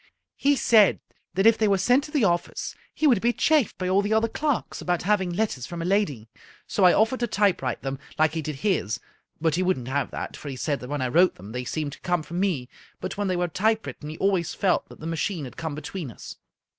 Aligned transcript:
He 0.35 0.55
said 0.55 0.99
that 1.35 1.45
if 1.45 1.59
they 1.59 1.67
were 1.67 1.77
sent 1.77 2.03
to 2.05 2.11
the 2.11 2.23
office 2.23 2.73
he 2.91 3.05
would 3.05 3.21
be 3.21 3.31
chaffed 3.31 3.77
by 3.77 3.87
all 3.87 4.01
the 4.01 4.15
other 4.15 4.27
clerks 4.27 4.81
about 4.81 5.03
having 5.03 5.29
letters 5.29 5.67
from 5.67 5.79
a 5.79 5.85
lady, 5.85 6.27
so 6.65 6.85
I 6.85 6.91
offered 6.91 7.19
to 7.19 7.27
typewrite 7.27 7.83
them, 7.83 7.99
like 8.17 8.33
he 8.33 8.41
did 8.41 8.61
his, 8.65 8.99
but 9.39 9.53
he 9.53 9.61
wouldn't 9.61 9.89
have 9.89 10.09
that, 10.09 10.35
for 10.35 10.49
he 10.49 10.55
said 10.55 10.79
that 10.79 10.89
when 10.89 11.03
I 11.03 11.07
wrote 11.07 11.35
them 11.35 11.51
they 11.51 11.65
seemed 11.65 11.91
to 11.93 11.99
come 11.99 12.23
from 12.23 12.39
me, 12.39 12.67
but 12.99 13.15
when 13.15 13.27
they 13.27 13.35
were 13.37 13.47
typewritten 13.47 14.09
he 14.09 14.17
always 14.17 14.55
felt 14.55 14.89
that 14.89 15.01
the 15.01 15.05
ma 15.05 15.15
chine 15.17 15.45
had 15.45 15.55
come 15.55 15.75
between 15.75 16.09
us. 16.09 16.37